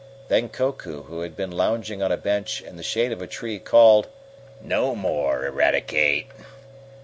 Then 0.29 0.49
Koku, 0.49 1.03
who 1.03 1.21
had 1.21 1.35
been 1.35 1.51
lounging 1.51 2.01
on 2.01 2.11
a 2.11 2.17
bench 2.17 2.59
in 2.59 2.75
the 2.75 2.81
shade 2.81 3.11
of 3.11 3.21
a 3.21 3.27
tree, 3.27 3.59
Called: 3.59 4.07
"No 4.59 4.95
more, 4.95 5.45
Eradicate!" 5.45 6.25